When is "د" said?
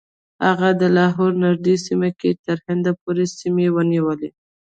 0.81-0.83